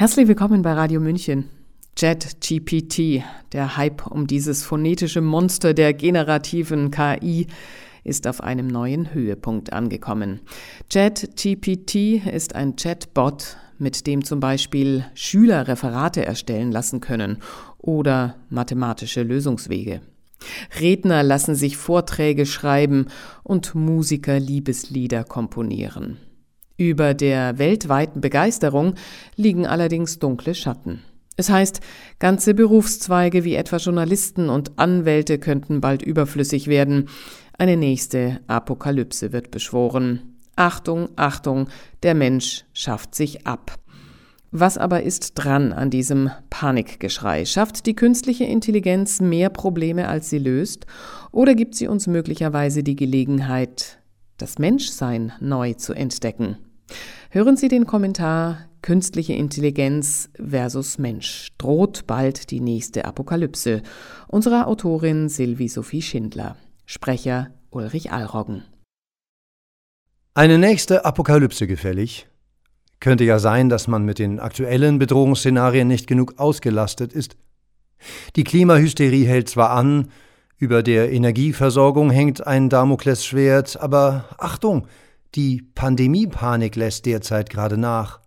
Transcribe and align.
Herzlich 0.00 0.28
willkommen 0.28 0.62
bei 0.62 0.72
Radio 0.72 0.98
München. 0.98 1.50
JetGPT, 1.98 3.22
der 3.52 3.76
Hype 3.76 4.06
um 4.06 4.26
dieses 4.26 4.64
phonetische 4.64 5.20
Monster 5.20 5.74
der 5.74 5.92
generativen 5.92 6.90
KI, 6.90 7.48
ist 8.02 8.26
auf 8.26 8.42
einem 8.42 8.66
neuen 8.66 9.12
Höhepunkt 9.12 9.74
angekommen. 9.74 10.40
JetGPT 10.90 12.26
ist 12.32 12.54
ein 12.54 12.76
Chatbot, 12.76 13.58
mit 13.76 14.06
dem 14.06 14.24
zum 14.24 14.40
Beispiel 14.40 15.04
Schüler 15.12 15.68
Referate 15.68 16.24
erstellen 16.24 16.72
lassen 16.72 17.00
können 17.00 17.36
oder 17.76 18.36
mathematische 18.48 19.22
Lösungswege. 19.22 20.00
Redner 20.80 21.22
lassen 21.22 21.54
sich 21.54 21.76
Vorträge 21.76 22.46
schreiben 22.46 23.08
und 23.42 23.74
Musiker 23.74 24.40
Liebeslieder 24.40 25.24
komponieren. 25.24 26.16
Über 26.80 27.12
der 27.12 27.58
weltweiten 27.58 28.22
Begeisterung 28.22 28.94
liegen 29.36 29.66
allerdings 29.66 30.18
dunkle 30.18 30.54
Schatten. 30.54 31.02
Es 31.36 31.50
heißt, 31.50 31.80
ganze 32.18 32.54
Berufszweige 32.54 33.44
wie 33.44 33.54
etwa 33.54 33.76
Journalisten 33.76 34.48
und 34.48 34.78
Anwälte 34.78 35.38
könnten 35.38 35.82
bald 35.82 36.00
überflüssig 36.00 36.68
werden. 36.68 37.10
Eine 37.58 37.76
nächste 37.76 38.40
Apokalypse 38.46 39.30
wird 39.30 39.50
beschworen. 39.50 40.38
Achtung, 40.56 41.10
Achtung, 41.16 41.68
der 42.02 42.14
Mensch 42.14 42.64
schafft 42.72 43.14
sich 43.14 43.46
ab. 43.46 43.74
Was 44.50 44.78
aber 44.78 45.02
ist 45.02 45.34
dran 45.34 45.74
an 45.74 45.90
diesem 45.90 46.30
Panikgeschrei? 46.48 47.44
Schafft 47.44 47.84
die 47.84 47.94
künstliche 47.94 48.44
Intelligenz 48.44 49.20
mehr 49.20 49.50
Probleme, 49.50 50.08
als 50.08 50.30
sie 50.30 50.38
löst? 50.38 50.86
Oder 51.30 51.54
gibt 51.54 51.74
sie 51.74 51.88
uns 51.88 52.06
möglicherweise 52.06 52.82
die 52.82 52.96
Gelegenheit, 52.96 53.98
das 54.38 54.58
Menschsein 54.58 55.32
neu 55.40 55.74
zu 55.74 55.92
entdecken? 55.92 56.56
Hören 57.30 57.56
Sie 57.56 57.68
den 57.68 57.86
Kommentar 57.86 58.58
Künstliche 58.82 59.34
Intelligenz 59.34 60.30
versus 60.34 60.98
Mensch. 60.98 61.48
Droht 61.58 62.06
bald 62.06 62.50
die 62.50 62.60
nächste 62.60 63.04
Apokalypse 63.04 63.82
unserer 64.26 64.66
Autorin 64.66 65.28
Sylvie 65.28 65.68
Sophie 65.68 66.02
Schindler. 66.02 66.56
Sprecher 66.86 67.50
Ulrich 67.70 68.10
Allroggen. 68.10 68.64
Eine 70.34 70.58
nächste 70.58 71.04
Apokalypse 71.04 71.66
gefällig? 71.66 72.26
Könnte 73.00 73.24
ja 73.24 73.38
sein, 73.38 73.68
dass 73.68 73.86
man 73.86 74.04
mit 74.04 74.18
den 74.18 74.40
aktuellen 74.40 74.98
Bedrohungsszenarien 74.98 75.88
nicht 75.88 76.06
genug 76.06 76.38
ausgelastet 76.38 77.12
ist. 77.12 77.36
Die 78.36 78.44
Klimahysterie 78.44 79.26
hält 79.26 79.48
zwar 79.48 79.70
an, 79.70 80.08
über 80.56 80.82
der 80.82 81.10
Energieversorgung 81.12 82.10
hängt 82.10 82.46
ein 82.46 82.68
Damoklesschwert, 82.68 83.80
aber 83.80 84.26
Achtung, 84.38 84.86
die 85.34 85.62
Pandemiepanik 85.74 86.76
lässt 86.76 87.06
derzeit 87.06 87.50
gerade 87.50 87.76
nach. 87.76 88.20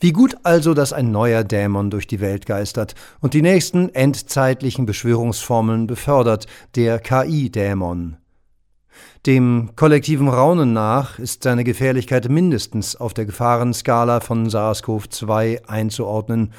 Wie 0.00 0.12
gut 0.12 0.36
also, 0.42 0.74
dass 0.74 0.92
ein 0.92 1.10
neuer 1.10 1.44
Dämon 1.44 1.90
durch 1.90 2.06
die 2.06 2.20
Welt 2.20 2.46
geistert 2.46 2.94
und 3.20 3.34
die 3.34 3.42
nächsten 3.42 3.88
endzeitlichen 3.88 4.86
Beschwörungsformeln 4.86 5.86
befördert, 5.86 6.46
der 6.74 6.98
KI-Dämon. 6.98 8.16
Dem 9.26 9.70
kollektiven 9.74 10.28
Raunen 10.28 10.72
nach 10.72 11.18
ist 11.18 11.42
seine 11.44 11.64
Gefährlichkeit 11.64 12.28
mindestens 12.28 12.94
auf 12.94 13.14
der 13.14 13.24
Gefahrenskala 13.24 14.20
von 14.20 14.48
SARS-CoV-2 14.48 15.64
einzuordnen. 15.66 16.52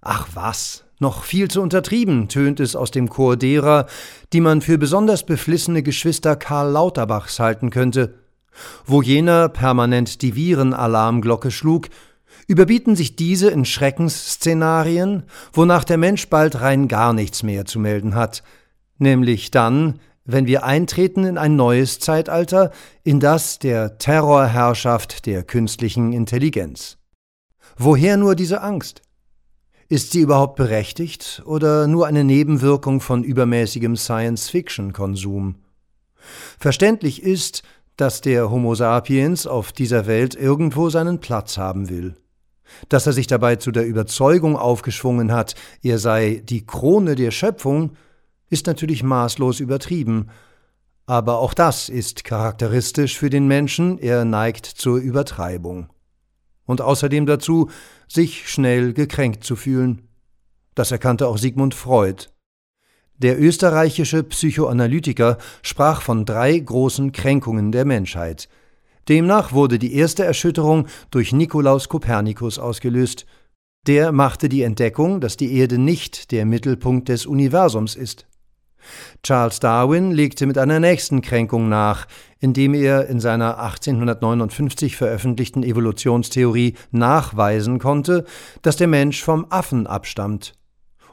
Ach 0.00 0.28
was, 0.34 0.84
noch 1.00 1.24
viel 1.24 1.48
zu 1.48 1.60
untertrieben, 1.60 2.28
tönt 2.28 2.60
es 2.60 2.76
aus 2.76 2.92
dem 2.92 3.08
Chor 3.08 3.36
derer, 3.36 3.86
die 4.32 4.40
man 4.40 4.60
für 4.60 4.78
besonders 4.78 5.26
beflissene 5.26 5.82
Geschwister 5.82 6.36
Karl 6.36 6.70
Lauterbachs 6.70 7.40
halten 7.40 7.70
könnte. 7.70 8.21
Wo 8.84 9.02
jener 9.02 9.48
permanent 9.48 10.22
die 10.22 10.34
Virenalarmglocke 10.34 11.50
schlug, 11.50 11.88
überbieten 12.46 12.96
sich 12.96 13.16
diese 13.16 13.50
in 13.50 13.64
Schreckensszenarien, 13.64 15.24
wonach 15.52 15.84
der 15.84 15.98
Mensch 15.98 16.28
bald 16.28 16.60
rein 16.60 16.88
gar 16.88 17.12
nichts 17.12 17.42
mehr 17.42 17.64
zu 17.64 17.78
melden 17.78 18.14
hat, 18.14 18.42
nämlich 18.98 19.50
dann, 19.50 20.00
wenn 20.24 20.46
wir 20.46 20.64
eintreten 20.64 21.24
in 21.24 21.38
ein 21.38 21.56
neues 21.56 21.98
Zeitalter, 21.98 22.70
in 23.02 23.20
das 23.20 23.58
der 23.58 23.98
Terrorherrschaft 23.98 25.26
der 25.26 25.42
künstlichen 25.42 26.12
Intelligenz. 26.12 26.98
Woher 27.76 28.16
nur 28.16 28.34
diese 28.34 28.60
Angst? 28.62 29.02
Ist 29.88 30.12
sie 30.12 30.20
überhaupt 30.20 30.56
berechtigt 30.56 31.42
oder 31.44 31.86
nur 31.86 32.06
eine 32.06 32.24
Nebenwirkung 32.24 33.00
von 33.00 33.24
übermäßigem 33.24 33.96
Science-Fiction-Konsum? 33.96 35.56
Verständlich 36.58 37.22
ist, 37.22 37.62
dass 37.96 38.20
der 38.20 38.50
Homo 38.50 38.74
sapiens 38.74 39.46
auf 39.46 39.72
dieser 39.72 40.06
Welt 40.06 40.34
irgendwo 40.34 40.90
seinen 40.90 41.20
Platz 41.20 41.58
haben 41.58 41.88
will. 41.88 42.14
Dass 42.88 43.06
er 43.06 43.12
sich 43.12 43.26
dabei 43.26 43.56
zu 43.56 43.70
der 43.70 43.86
Überzeugung 43.86 44.56
aufgeschwungen 44.56 45.32
hat, 45.32 45.54
er 45.82 45.98
sei 45.98 46.42
die 46.44 46.66
Krone 46.66 47.14
der 47.14 47.30
Schöpfung, 47.30 47.92
ist 48.48 48.66
natürlich 48.66 49.02
maßlos 49.02 49.60
übertrieben, 49.60 50.28
aber 51.06 51.38
auch 51.38 51.52
das 51.52 51.88
ist 51.88 52.24
charakteristisch 52.24 53.18
für 53.18 53.28
den 53.28 53.46
Menschen, 53.46 53.98
er 53.98 54.24
neigt 54.24 54.66
zur 54.66 54.98
Übertreibung. 54.98 55.88
Und 56.64 56.80
außerdem 56.80 57.26
dazu, 57.26 57.70
sich 58.08 58.48
schnell 58.48 58.92
gekränkt 58.92 59.42
zu 59.44 59.56
fühlen. 59.56 60.08
Das 60.74 60.90
erkannte 60.92 61.26
auch 61.26 61.38
Sigmund 61.38 61.74
Freud. 61.74 62.28
Der 63.22 63.40
österreichische 63.40 64.24
Psychoanalytiker 64.24 65.38
sprach 65.62 66.02
von 66.02 66.24
drei 66.24 66.58
großen 66.58 67.12
Kränkungen 67.12 67.70
der 67.70 67.84
Menschheit. 67.84 68.48
Demnach 69.08 69.52
wurde 69.52 69.78
die 69.78 69.94
erste 69.94 70.24
Erschütterung 70.24 70.88
durch 71.12 71.32
Nikolaus 71.32 71.88
Kopernikus 71.88 72.58
ausgelöst. 72.58 73.24
Der 73.86 74.10
machte 74.10 74.48
die 74.48 74.62
Entdeckung, 74.62 75.20
dass 75.20 75.36
die 75.36 75.56
Erde 75.56 75.78
nicht 75.78 76.32
der 76.32 76.44
Mittelpunkt 76.44 77.08
des 77.08 77.24
Universums 77.24 77.94
ist. 77.94 78.26
Charles 79.22 79.60
Darwin 79.60 80.10
legte 80.10 80.46
mit 80.46 80.58
einer 80.58 80.80
nächsten 80.80 81.22
Kränkung 81.22 81.68
nach, 81.68 82.08
indem 82.40 82.74
er 82.74 83.06
in 83.06 83.20
seiner 83.20 83.60
1859 83.60 84.96
veröffentlichten 84.96 85.62
Evolutionstheorie 85.62 86.74
nachweisen 86.90 87.78
konnte, 87.78 88.24
dass 88.62 88.76
der 88.76 88.88
Mensch 88.88 89.22
vom 89.22 89.46
Affen 89.48 89.86
abstammt. 89.86 90.54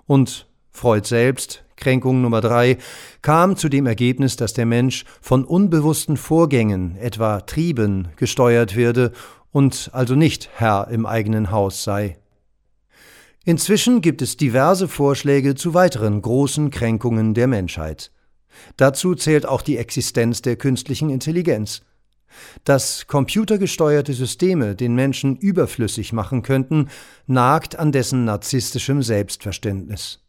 Und 0.08 0.48
Freud 0.72 1.08
selbst 1.08 1.64
Kränkung 1.80 2.22
Nummer 2.22 2.42
drei, 2.42 2.78
kam 3.22 3.56
zu 3.56 3.70
dem 3.70 3.88
Ergebnis, 3.88 4.36
dass 4.36 4.54
der 4.54 4.66
Mensch 4.66 5.06
von 5.22 5.44
unbewussten 5.44 6.18
Vorgängen, 6.18 6.98
etwa 6.98 7.42
Trieben, 7.42 8.10
gesteuert 8.18 8.76
werde 8.76 9.12
und 9.52 9.90
also 9.94 10.16
nicht 10.16 10.50
Herr 10.56 10.90
im 10.92 11.06
eigenen 11.06 11.52
Haus 11.52 11.84
sei. 11.84 12.18
Inzwischen 13.46 14.02
gibt 14.02 14.22
es 14.22 14.38
diverse 14.38 14.88
Vorschläge 14.88 15.56
zu 15.56 15.74
weiteren 15.74 16.22
großen 16.22 16.70
Kränkungen 16.70 17.34
der 17.34 17.48
Menschheit. 17.48 18.12
Dazu 18.78 19.16
zählt 19.16 19.46
auch 19.46 19.62
die 19.62 19.78
Existenz 19.78 20.42
der 20.42 20.56
künstlichen 20.56 21.10
Intelligenz. 21.10 21.82
Dass 22.64 23.08
computergesteuerte 23.08 24.14
Systeme 24.14 24.76
den 24.76 24.94
Menschen 24.94 25.36
überflüssig 25.36 26.14
machen 26.14 26.44
könnten, 26.44 26.90
nagt 27.26 27.80
an 27.80 27.92
dessen 27.92 28.26
narzisstischem 28.26 29.02
Selbstverständnis. 29.02 30.20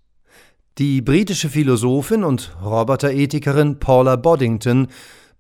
Die 0.79 1.03
britische 1.03 1.49
Philosophin 1.49 2.25
und 2.25 2.57
Roboterethikerin 2.65 3.79
Paula 3.79 4.17
Boddington 4.17 4.89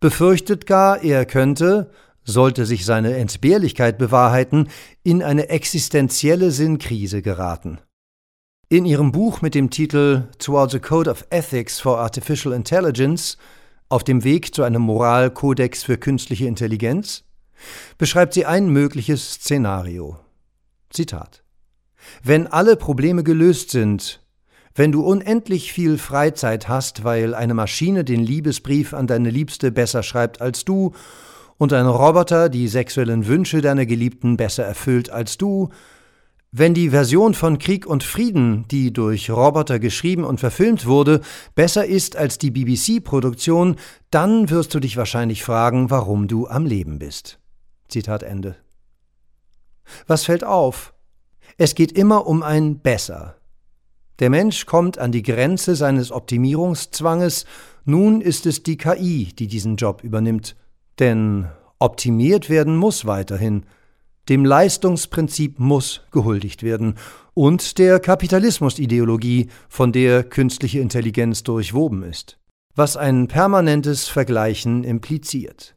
befürchtet 0.00 0.66
gar, 0.66 1.02
er 1.02 1.24
könnte, 1.24 1.90
sollte 2.24 2.66
sich 2.66 2.84
seine 2.84 3.16
Entbehrlichkeit 3.16 3.98
bewahrheiten, 3.98 4.68
in 5.02 5.22
eine 5.22 5.48
existenzielle 5.48 6.50
Sinnkrise 6.50 7.22
geraten. 7.22 7.78
In 8.68 8.84
ihrem 8.84 9.12
Buch 9.12 9.40
mit 9.40 9.54
dem 9.54 9.70
Titel 9.70 10.28
Towards 10.38 10.74
a 10.74 10.78
Code 10.78 11.10
of 11.10 11.26
Ethics 11.30 11.80
for 11.80 11.98
Artificial 11.98 12.54
Intelligence 12.54 13.36
auf 13.88 14.04
dem 14.04 14.22
Weg 14.22 14.54
zu 14.54 14.62
einem 14.62 14.82
Moralkodex 14.82 15.82
für 15.82 15.98
künstliche 15.98 16.46
Intelligenz 16.46 17.24
beschreibt 17.98 18.34
sie 18.34 18.46
ein 18.46 18.68
mögliches 18.68 19.34
Szenario. 19.34 20.18
Zitat 20.90 21.42
Wenn 22.22 22.46
alle 22.46 22.76
Probleme 22.76 23.22
gelöst 23.22 23.70
sind, 23.70 24.20
wenn 24.80 24.92
du 24.92 25.02
unendlich 25.02 25.74
viel 25.74 25.98
Freizeit 25.98 26.66
hast, 26.66 27.04
weil 27.04 27.34
eine 27.34 27.52
Maschine 27.52 28.02
den 28.02 28.22
Liebesbrief 28.24 28.94
an 28.94 29.06
deine 29.06 29.28
Liebste 29.28 29.70
besser 29.70 30.02
schreibt 30.02 30.40
als 30.40 30.64
du 30.64 30.94
und 31.58 31.74
ein 31.74 31.84
Roboter 31.84 32.48
die 32.48 32.66
sexuellen 32.66 33.26
Wünsche 33.26 33.60
deiner 33.60 33.84
Geliebten 33.84 34.38
besser 34.38 34.64
erfüllt 34.64 35.10
als 35.10 35.36
du, 35.36 35.68
wenn 36.50 36.72
die 36.72 36.88
Version 36.88 37.34
von 37.34 37.58
Krieg 37.58 37.84
und 37.84 38.04
Frieden, 38.04 38.64
die 38.70 38.90
durch 38.90 39.28
Roboter 39.30 39.78
geschrieben 39.78 40.24
und 40.24 40.40
verfilmt 40.40 40.86
wurde, 40.86 41.20
besser 41.54 41.84
ist 41.84 42.16
als 42.16 42.38
die 42.38 42.50
BBC-Produktion, 42.50 43.76
dann 44.10 44.48
wirst 44.48 44.74
du 44.74 44.80
dich 44.80 44.96
wahrscheinlich 44.96 45.44
fragen, 45.44 45.90
warum 45.90 46.26
du 46.26 46.48
am 46.48 46.64
Leben 46.64 46.98
bist. 46.98 47.38
Zitat 47.88 48.22
Ende. 48.22 48.56
Was 50.06 50.24
fällt 50.24 50.42
auf? 50.42 50.94
Es 51.58 51.74
geht 51.74 51.92
immer 51.92 52.26
um 52.26 52.42
ein 52.42 52.78
Besser. 52.78 53.39
Der 54.20 54.28
Mensch 54.28 54.66
kommt 54.66 54.98
an 54.98 55.12
die 55.12 55.22
Grenze 55.22 55.74
seines 55.74 56.12
Optimierungszwanges, 56.12 57.46
nun 57.86 58.20
ist 58.20 58.44
es 58.44 58.62
die 58.62 58.76
KI, 58.76 59.32
die 59.38 59.46
diesen 59.46 59.76
Job 59.76 60.04
übernimmt. 60.04 60.56
Denn 60.98 61.48
optimiert 61.78 62.50
werden 62.50 62.76
muss 62.76 63.06
weiterhin. 63.06 63.64
Dem 64.28 64.44
Leistungsprinzip 64.44 65.58
muss 65.58 66.02
gehuldigt 66.12 66.62
werden 66.62 66.96
und 67.32 67.78
der 67.78 67.98
Kapitalismusideologie, 67.98 69.48
von 69.70 69.90
der 69.90 70.22
künstliche 70.22 70.80
Intelligenz 70.80 71.42
durchwoben 71.42 72.02
ist, 72.02 72.38
was 72.74 72.98
ein 72.98 73.26
permanentes 73.26 74.08
Vergleichen 74.08 74.84
impliziert. 74.84 75.74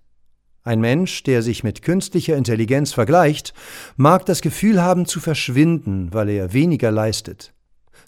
Ein 0.64 0.82
Mensch, 0.82 1.24
der 1.24 1.42
sich 1.42 1.64
mit 1.64 1.82
künstlicher 1.82 2.36
Intelligenz 2.36 2.92
vergleicht, 2.92 3.54
mag 3.96 4.26
das 4.26 4.42
Gefühl 4.42 4.82
haben 4.82 5.06
zu 5.06 5.22
verschwinden, 5.22 6.10
weil 6.12 6.28
er 6.30 6.52
weniger 6.52 6.92
leistet. 6.92 7.54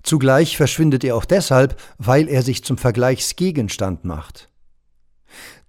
Zugleich 0.05 0.55
verschwindet 0.55 1.03
er 1.03 1.15
auch 1.15 1.25
deshalb, 1.25 1.81
weil 1.97 2.29
er 2.29 2.43
sich 2.43 2.63
zum 2.63 2.77
Vergleichsgegenstand 2.77 4.05
macht. 4.05 4.49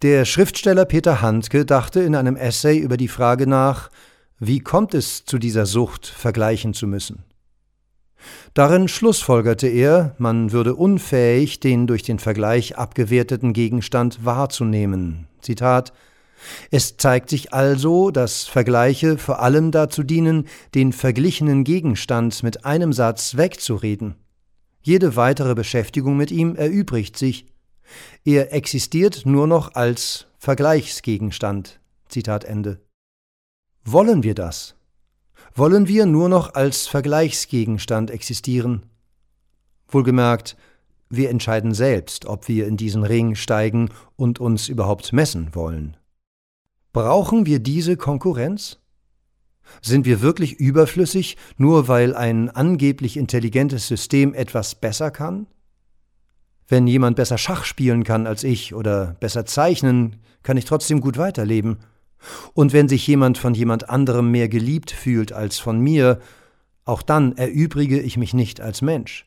Der 0.03 0.27
Schriftsteller 0.27 0.85
Peter 0.85 1.23
Handke 1.23 1.65
dachte 1.65 2.01
in 2.01 2.15
einem 2.15 2.37
Essay 2.37 2.77
über 2.77 2.99
die 2.99 3.09
Frage 3.09 3.47
nach, 3.47 3.91
wie 4.39 4.61
kommt 4.61 4.93
es 4.93 5.25
zu 5.25 5.39
dieser 5.39 5.65
Sucht, 5.65 6.07
vergleichen 6.07 6.75
zu 6.75 6.87
müssen? 6.87 7.25
Darin 8.53 8.89
schlussfolgerte 8.89 9.69
er, 9.69 10.15
man 10.19 10.53
würde 10.53 10.75
unfähig, 10.75 11.61
den 11.61 11.87
durch 11.87 12.03
den 12.03 12.19
Vergleich 12.19 12.77
abgewerteten 12.77 13.55
Gegenstand 13.55 14.27
wahrzunehmen. 14.27 15.29
Zitat 15.41 15.95
Es 16.71 16.99
zeigt 16.99 17.31
sich 17.31 17.55
also, 17.55 18.11
dass 18.11 18.45
Vergleiche 18.45 19.17
vor 19.17 19.41
allem 19.41 19.71
dazu 19.71 20.03
dienen, 20.03 20.47
den 20.75 20.93
verglichenen 20.93 21.65
Gegenstand 21.65 22.43
mit 22.43 22.67
einem 22.67 22.93
Satz 22.93 23.39
wegzureden. 23.39 24.17
Jede 24.87 25.17
weitere 25.17 25.57
Beschäftigung 25.57 26.17
mit 26.17 26.31
ihm 26.31 26.55
erübrigt 26.55 27.17
sich. 27.17 27.47
Er 28.25 28.53
existiert 28.53 29.27
nur 29.27 29.49
noch 29.49 29.75
als 29.75 30.29
Vergleichsgegenstand. 30.39 31.81
Zitat 32.07 32.45
Ende. 32.45 32.79
Wollen 33.85 34.23
wir 34.23 34.37
das? 34.37 34.77
Wollen 35.57 35.89
wir 35.89 36.07
nur 36.07 36.29
noch 36.29 36.55
als 36.55 36.87
Vergleichsgegenstand 36.87 38.13
existieren? 38.13 38.85
Wohlgemerkt, 39.89 40.57
wir 41.09 41.31
entscheiden 41.31 41.75
selbst, 41.75 42.27
ob 42.27 42.47
wir 42.47 42.69
in 42.69 42.77
diesen 42.77 43.03
Ring 43.03 43.35
steigen 43.35 43.91
und 44.15 44.39
uns 44.39 44.69
überhaupt 44.69 45.13
messen 45.13 45.53
wollen. 45.57 45.97
Brauchen 46.93 47.45
wir 47.45 47.59
diese 47.59 47.97
Konkurrenz? 47.97 48.79
Sind 49.83 50.07
wir 50.07 50.21
wirklich 50.21 50.55
überflüssig, 50.55 51.37
nur 51.57 51.89
weil 51.89 52.15
ein 52.15 52.51
angeblich 52.51 53.17
intelligentes 53.17 53.89
System 53.89 54.35
etwas 54.35 54.75
besser 54.75 55.11
kann? 55.11 55.47
Wenn 56.69 56.87
jemand 56.87 57.17
besser 57.17 57.39
Schach 57.39 57.65
spielen 57.65 58.05
kann 58.05 58.27
als 58.27 58.43
ich 58.43 58.75
oder 58.75 59.17
besser 59.21 59.47
zeichnen, 59.47 60.17
kann 60.43 60.57
ich 60.57 60.65
trotzdem 60.65 61.01
gut 61.01 61.17
weiterleben. 61.17 61.79
Und 62.55 62.73
wenn 62.73 62.89
sich 62.89 63.07
jemand 63.07 63.39
von 63.39 63.55
jemand 63.55 63.89
anderem 63.89 64.31
mehr 64.31 64.49
geliebt 64.49 64.91
fühlt 64.91 65.33
als 65.33 65.59
von 65.59 65.79
mir, 65.79 66.21
auch 66.85 67.03
dann 67.03 67.37
erübrige 67.37 68.01
ich 68.01 68.17
mich 68.17 68.35
nicht 68.35 68.61
als 68.61 68.83
Mensch. 68.83 69.27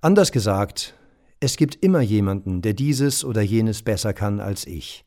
Anders 0.00 0.32
gesagt, 0.32 0.94
es 1.40 1.56
gibt 1.56 1.76
immer 1.76 2.00
jemanden, 2.00 2.62
der 2.62 2.74
dieses 2.74 3.24
oder 3.24 3.42
jenes 3.42 3.82
besser 3.82 4.12
kann 4.12 4.40
als 4.40 4.66
ich. 4.66 5.04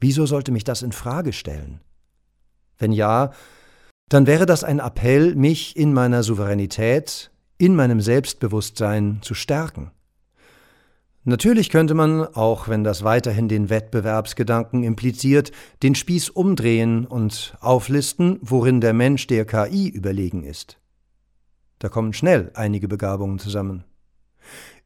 Wieso 0.00 0.26
sollte 0.26 0.52
mich 0.52 0.64
das 0.64 0.82
in 0.82 0.92
Frage 0.92 1.32
stellen? 1.32 1.80
Wenn 2.78 2.92
ja, 2.92 3.32
dann 4.08 4.26
wäre 4.26 4.46
das 4.46 4.64
ein 4.64 4.78
Appell, 4.78 5.34
mich 5.34 5.76
in 5.76 5.92
meiner 5.92 6.22
Souveränität, 6.22 7.30
in 7.58 7.74
meinem 7.76 8.00
Selbstbewusstsein 8.00 9.18
zu 9.20 9.34
stärken. 9.34 9.90
Natürlich 11.24 11.68
könnte 11.68 11.92
man, 11.92 12.24
auch 12.24 12.68
wenn 12.68 12.84
das 12.84 13.04
weiterhin 13.04 13.48
den 13.48 13.68
Wettbewerbsgedanken 13.68 14.82
impliziert, 14.82 15.52
den 15.82 15.94
Spieß 15.94 16.30
umdrehen 16.30 17.04
und 17.04 17.54
auflisten, 17.60 18.38
worin 18.40 18.80
der 18.80 18.94
Mensch 18.94 19.26
der 19.26 19.44
KI 19.44 19.88
überlegen 19.88 20.42
ist. 20.42 20.78
Da 21.80 21.90
kommen 21.90 22.14
schnell 22.14 22.50
einige 22.54 22.88
Begabungen 22.88 23.38
zusammen. 23.38 23.84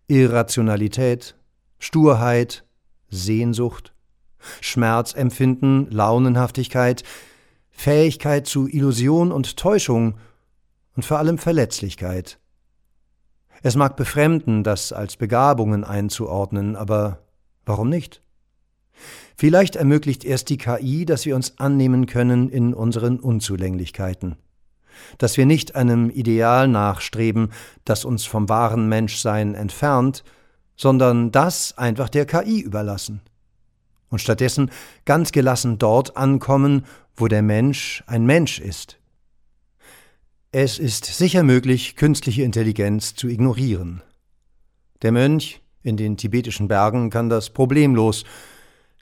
Irrationalität, 0.08 1.36
Sturheit, 1.78 2.64
Sehnsucht, 3.08 3.94
Schmerzempfinden, 4.60 5.90
Launenhaftigkeit, 5.90 7.04
Fähigkeit 7.72 8.46
zu 8.46 8.68
Illusion 8.68 9.32
und 9.32 9.56
Täuschung 9.56 10.14
und 10.94 11.04
vor 11.04 11.18
allem 11.18 11.38
Verletzlichkeit. 11.38 12.38
Es 13.62 13.76
mag 13.76 13.96
befremden, 13.96 14.62
das 14.62 14.92
als 14.92 15.16
Begabungen 15.16 15.84
einzuordnen, 15.84 16.76
aber 16.76 17.18
warum 17.64 17.88
nicht? 17.88 18.22
Vielleicht 19.36 19.76
ermöglicht 19.76 20.24
erst 20.24 20.50
die 20.50 20.58
KI, 20.58 21.04
dass 21.06 21.26
wir 21.26 21.34
uns 21.34 21.58
annehmen 21.58 22.06
können 22.06 22.50
in 22.50 22.74
unseren 22.74 23.18
Unzulänglichkeiten, 23.18 24.36
dass 25.18 25.36
wir 25.36 25.46
nicht 25.46 25.74
einem 25.74 26.10
Ideal 26.10 26.68
nachstreben, 26.68 27.50
das 27.84 28.04
uns 28.04 28.24
vom 28.24 28.48
wahren 28.48 28.88
Menschsein 28.88 29.54
entfernt, 29.54 30.22
sondern 30.76 31.32
das 31.32 31.76
einfach 31.78 32.08
der 32.08 32.26
KI 32.26 32.60
überlassen 32.60 33.22
und 34.12 34.20
stattdessen 34.20 34.70
ganz 35.04 35.32
gelassen 35.32 35.78
dort 35.78 36.16
ankommen, 36.16 36.84
wo 37.16 37.26
der 37.26 37.42
Mensch 37.42 38.04
ein 38.06 38.24
Mensch 38.24 38.60
ist. 38.60 38.98
Es 40.52 40.78
ist 40.78 41.06
sicher 41.06 41.42
möglich, 41.42 41.96
künstliche 41.96 42.42
Intelligenz 42.42 43.14
zu 43.14 43.26
ignorieren. 43.26 44.02
Der 45.00 45.10
Mönch 45.10 45.62
in 45.82 45.96
den 45.96 46.16
tibetischen 46.18 46.68
Bergen 46.68 47.08
kann 47.08 47.30
das 47.30 47.50
problemlos, 47.50 48.24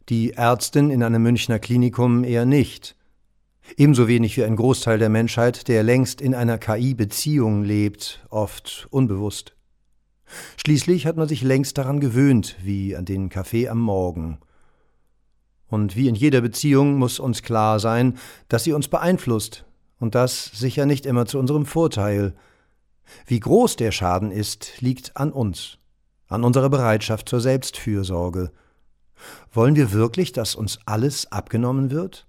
die 0.08 0.32
Ärztin 0.32 0.90
in 0.90 1.02
einem 1.02 1.22
Münchner 1.22 1.58
Klinikum 1.58 2.22
eher 2.22 2.46
nicht. 2.46 2.96
Ebenso 3.76 4.06
wenig 4.06 4.36
wie 4.36 4.44
ein 4.44 4.56
Großteil 4.56 4.98
der 4.98 5.08
Menschheit, 5.08 5.66
der 5.66 5.82
längst 5.82 6.20
in 6.20 6.34
einer 6.34 6.56
KI-Beziehung 6.56 7.64
lebt, 7.64 8.24
oft 8.30 8.86
unbewusst. 8.90 9.54
Schließlich 10.56 11.06
hat 11.06 11.16
man 11.16 11.28
sich 11.28 11.42
längst 11.42 11.78
daran 11.78 11.98
gewöhnt, 11.98 12.56
wie 12.62 12.94
an 12.94 13.04
den 13.04 13.28
Kaffee 13.28 13.68
am 13.68 13.80
Morgen. 13.80 14.38
Und 15.70 15.96
wie 15.96 16.08
in 16.08 16.14
jeder 16.14 16.40
Beziehung 16.40 16.96
muss 16.96 17.18
uns 17.18 17.42
klar 17.42 17.80
sein, 17.80 18.18
dass 18.48 18.64
sie 18.64 18.72
uns 18.72 18.88
beeinflusst, 18.88 19.64
und 20.00 20.14
das 20.14 20.46
sicher 20.46 20.86
nicht 20.86 21.06
immer 21.06 21.26
zu 21.26 21.38
unserem 21.38 21.66
Vorteil. 21.66 22.34
Wie 23.26 23.38
groß 23.38 23.76
der 23.76 23.92
Schaden 23.92 24.30
ist, 24.32 24.80
liegt 24.80 25.16
an 25.16 25.30
uns, 25.30 25.78
an 26.26 26.42
unserer 26.42 26.70
Bereitschaft 26.70 27.28
zur 27.28 27.40
Selbstfürsorge. 27.40 28.50
Wollen 29.52 29.76
wir 29.76 29.92
wirklich, 29.92 30.32
dass 30.32 30.54
uns 30.54 30.78
alles 30.86 31.30
abgenommen 31.30 31.90
wird? 31.90 32.26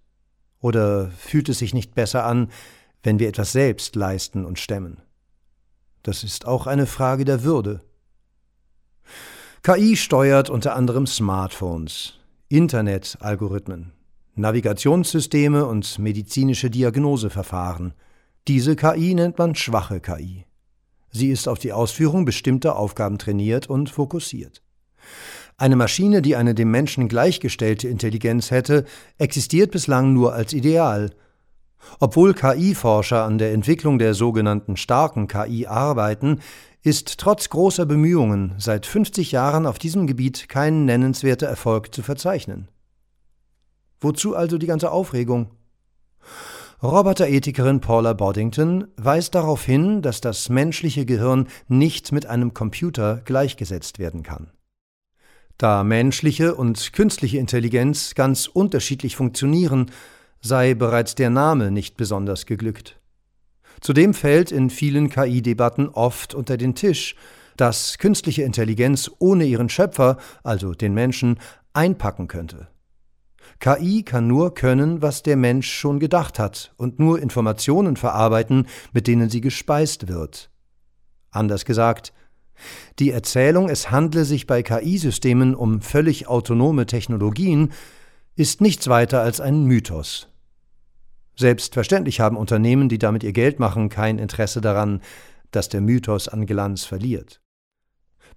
Oder 0.60 1.10
fühlt 1.12 1.50
es 1.50 1.60
sich 1.60 1.74
nicht 1.74 1.96
besser 1.96 2.26
an, 2.26 2.50
wenn 3.04 3.20
wir 3.20 3.30
etwas 3.30 3.54
selbst 3.54 3.96
leisten 3.96 4.46
und 4.46 4.60
stemmen? 4.60 5.02
Das 6.04 6.24
ist 6.24 6.46
auch 6.46 6.68
eine 6.68 6.86
Frage 6.86 7.26
der 7.26 7.44
Würde. 7.44 7.82
KI 9.64 9.96
steuert 9.96 10.50
unter 10.50 10.76
anderem 10.76 11.08
Smartphones, 11.08 12.20
Internet-Algorithmen, 12.52 13.94
Navigationssysteme 14.36 15.66
und 15.66 15.98
medizinische 16.00 16.70
Diagnoseverfahren. 16.70 17.94
Diese 18.50 18.76
KI 18.76 19.14
nennt 19.16 19.38
man 19.38 19.56
schwache 19.56 20.02
KI. 20.02 20.46
Sie 21.12 21.30
ist 21.30 21.48
auf 21.48 21.60
die 21.60 21.72
Ausführung 21.72 22.26
bestimmter 22.26 22.76
Aufgaben 22.76 23.18
trainiert 23.18 23.70
und 23.70 23.90
fokussiert. 23.90 24.62
Eine 25.56 25.78
Maschine, 25.78 26.22
die 26.22 26.36
eine 26.36 26.54
dem 26.54 26.72
Menschen 26.72 27.08
gleichgestellte 27.08 27.88
Intelligenz 27.88 28.52
hätte, 28.52 28.84
existiert 29.18 29.72
bislang 29.72 30.14
nur 30.14 30.34
als 30.34 30.52
Ideal. 30.52 31.12
Obwohl 32.02 32.34
KI-Forscher 32.34 33.24
an 33.24 33.38
der 33.38 33.54
Entwicklung 33.54 33.98
der 33.98 34.14
sogenannten 34.14 34.76
starken 34.76 35.30
KI 35.30 35.68
arbeiten, 35.68 36.42
ist 36.84 37.18
trotz 37.20 37.50
großer 37.50 37.86
Bemühungen 37.86 38.56
seit 38.58 38.86
50 38.86 39.32
Jahren 39.32 39.66
auf 39.66 39.78
diesem 39.78 40.08
Gebiet 40.08 40.50
kein 40.50 40.86
nennenswerter 40.86 41.48
Erfolg 41.48 41.94
zu 41.94 42.02
verzeichnen. 42.02 42.68
Wozu 44.00 44.36
also 44.36 44.58
die 44.58 44.66
ganze 44.66 44.92
Aufregung? 44.92 45.52
Roboterethikerin 46.82 47.80
Paula 47.80 48.14
Boddington 48.14 48.88
weist 48.98 49.36
darauf 49.36 49.64
hin, 49.64 50.02
dass 50.02 50.20
das 50.20 50.50
menschliche 50.50 51.06
Gehirn 51.06 51.48
nicht 51.68 52.12
mit 52.12 52.26
einem 52.26 52.56
Computer 52.56 53.22
gleichgesetzt 53.24 54.00
werden 54.00 54.24
kann. 54.24 54.50
Da 55.60 55.84
menschliche 55.84 56.56
und 56.56 56.94
künstliche 56.94 57.38
Intelligenz 57.38 58.16
ganz 58.16 58.48
unterschiedlich 58.48 59.16
funktionieren, 59.16 59.92
sei 60.42 60.74
bereits 60.74 61.14
der 61.14 61.30
Name 61.30 61.70
nicht 61.70 61.98
besonders 61.98 62.48
geglückt. 62.48 63.01
Zudem 63.80 64.14
fällt 64.14 64.52
in 64.52 64.70
vielen 64.70 65.10
KI-Debatten 65.10 65.90
oft 65.90 66.34
unter 66.34 66.58
den 66.58 66.76
Tisch, 66.76 67.16
dass 67.58 67.98
künstliche 67.98 68.44
Intelligenz 68.44 69.10
ohne 69.20 69.46
ihren 69.46 69.70
Schöpfer, 69.70 70.18
also 70.44 70.74
den 70.74 70.94
Menschen, 70.94 71.40
einpacken 71.74 72.28
könnte. 72.28 72.68
KI 73.60 74.04
kann 74.04 74.28
nur 74.28 74.54
können, 74.54 75.02
was 75.02 75.24
der 75.24 75.38
Mensch 75.38 75.72
schon 75.72 76.00
gedacht 76.00 76.40
hat 76.40 76.74
und 76.78 77.00
nur 77.00 77.20
Informationen 77.20 77.96
verarbeiten, 77.96 78.68
mit 78.92 79.08
denen 79.08 79.30
sie 79.30 79.42
gespeist 79.42 80.08
wird. 80.08 80.50
Anders 81.30 81.66
gesagt, 81.66 82.14
die 83.00 83.12
Erzählung, 83.12 83.70
es 83.70 83.92
handle 83.92 84.26
sich 84.26 84.48
bei 84.48 84.64
KI-Systemen 84.64 85.56
um 85.56 85.82
völlig 85.82 86.28
autonome 86.28 86.86
Technologien, 86.86 87.72
ist 88.36 88.62
nichts 88.62 88.88
weiter 88.88 89.22
als 89.22 89.40
ein 89.40 89.66
Mythos. 89.66 90.31
Selbstverständlich 91.36 92.20
haben 92.20 92.38
Unternehmen, 92.38 92.90
die 92.90 92.98
damit 92.98 93.24
ihr 93.24 93.34
Geld 93.34 93.60
machen, 93.60 93.90
kein 93.90 94.20
Interesse 94.20 94.62
daran, 94.62 95.02
dass 95.52 95.70
der 95.70 95.82
Mythos 95.82 96.28
an 96.28 96.46
Glanz 96.46 96.84
verliert. 96.84 97.42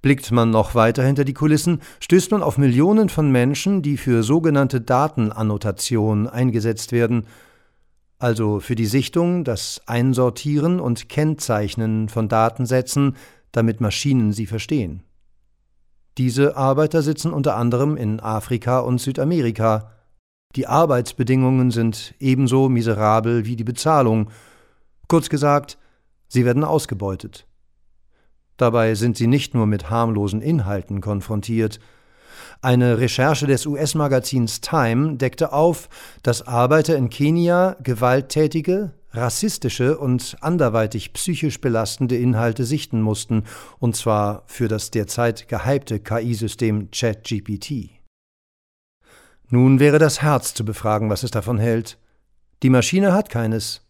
Blickt 0.02 0.30
man 0.32 0.50
noch 0.50 0.74
weiter 0.74 1.02
hinter 1.02 1.24
die 1.24 1.32
Kulissen, 1.32 1.80
stößt 2.00 2.30
man 2.30 2.42
auf 2.42 2.58
Millionen 2.58 3.08
von 3.08 3.30
Menschen, 3.32 3.80
die 3.80 3.96
für 3.96 4.22
sogenannte 4.22 4.80
Datenannotation 4.80 6.28
eingesetzt 6.28 6.92
werden, 6.92 7.26
also 8.18 8.60
für 8.60 8.74
die 8.74 8.86
Sichtung, 8.86 9.44
das 9.44 9.82
Einsortieren 9.86 10.78
und 10.80 11.08
Kennzeichnen 11.08 12.08
von 12.08 12.28
Datensätzen, 12.28 13.16
damit 13.52 13.80
Maschinen 13.80 14.32
sie 14.32 14.46
verstehen. 14.46 15.02
Diese 16.16 16.56
Arbeiter 16.56 17.02
sitzen 17.02 17.32
unter 17.32 17.56
anderem 17.56 17.96
in 17.96 18.20
Afrika 18.20 18.80
und 18.80 19.00
Südamerika. 19.00 19.93
Die 20.56 20.66
Arbeitsbedingungen 20.68 21.70
sind 21.70 22.14
ebenso 22.20 22.68
miserabel 22.68 23.44
wie 23.44 23.56
die 23.56 23.64
Bezahlung. 23.64 24.30
Kurz 25.08 25.28
gesagt, 25.28 25.78
sie 26.28 26.44
werden 26.44 26.62
ausgebeutet. 26.62 27.46
Dabei 28.56 28.94
sind 28.94 29.16
sie 29.16 29.26
nicht 29.26 29.54
nur 29.54 29.66
mit 29.66 29.90
harmlosen 29.90 30.40
Inhalten 30.40 31.00
konfrontiert. 31.00 31.80
Eine 32.62 32.98
Recherche 32.98 33.46
des 33.46 33.66
US-Magazins 33.66 34.60
Time 34.60 35.16
deckte 35.16 35.52
auf, 35.52 35.88
dass 36.22 36.46
Arbeiter 36.46 36.96
in 36.96 37.10
Kenia 37.10 37.76
gewalttätige, 37.82 38.92
rassistische 39.12 39.98
und 39.98 40.36
anderweitig 40.40 41.12
psychisch 41.12 41.60
belastende 41.60 42.16
Inhalte 42.16 42.64
sichten 42.64 43.00
mussten, 43.00 43.44
und 43.80 43.96
zwar 43.96 44.44
für 44.46 44.68
das 44.68 44.90
derzeit 44.90 45.48
gehypte 45.48 45.98
KI-System 46.00 46.90
ChatGPT. 46.90 47.93
Nun 49.50 49.80
wäre 49.80 49.98
das 49.98 50.22
Herz 50.22 50.54
zu 50.54 50.64
befragen, 50.64 51.10
was 51.10 51.22
es 51.22 51.30
davon 51.30 51.58
hält. 51.58 51.98
Die 52.62 52.70
Maschine 52.70 53.12
hat 53.12 53.28
keines, 53.30 53.82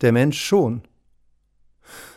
der 0.00 0.12
Mensch 0.12 0.40
schon. 0.40 0.82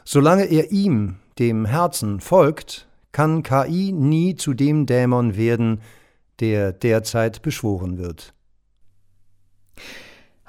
Solange 0.03 0.45
er 0.45 0.71
ihm, 0.71 1.17
dem 1.39 1.65
Herzen, 1.65 2.19
folgt, 2.19 2.87
kann 3.11 3.43
KI 3.43 3.91
nie 3.91 4.35
zu 4.35 4.53
dem 4.53 4.85
Dämon 4.85 5.35
werden, 5.35 5.81
der 6.39 6.73
derzeit 6.73 7.41
beschworen 7.41 7.97
wird. 7.97 8.33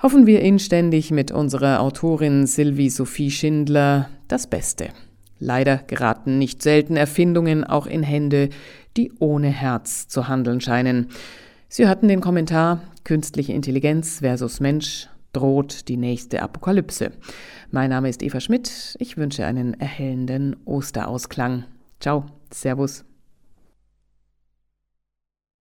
Hoffen 0.02 0.26
wir 0.26 0.40
inständig 0.42 1.10
mit 1.10 1.30
unserer 1.30 1.80
Autorin 1.80 2.46
Sylvie 2.46 2.90
Sophie 2.90 3.30
Schindler 3.30 4.10
das 4.28 4.46
Beste. 4.46 4.90
Leider 5.38 5.78
geraten 5.78 6.38
nicht 6.38 6.62
selten 6.62 6.96
Erfindungen 6.96 7.64
auch 7.64 7.86
in 7.86 8.02
Hände, 8.02 8.50
die 8.96 9.12
ohne 9.18 9.48
Herz 9.48 10.08
zu 10.08 10.28
handeln 10.28 10.60
scheinen. 10.60 11.08
Sie 11.68 11.86
hörten 11.86 12.08
den 12.08 12.20
Kommentar 12.20 12.80
Künstliche 13.04 13.52
Intelligenz 13.52 14.18
versus 14.18 14.58
Mensch 14.58 15.08
droht 15.32 15.88
die 15.88 15.96
nächste 15.96 16.42
Apokalypse. 16.42 17.12
Mein 17.70 17.90
Name 17.90 18.08
ist 18.08 18.22
Eva 18.22 18.40
Schmidt. 18.40 18.96
Ich 18.98 19.16
wünsche 19.16 19.46
einen 19.46 19.74
erhellenden 19.74 20.56
Osterausklang. 20.64 21.64
Ciao, 22.00 22.26
Servus. 22.52 23.04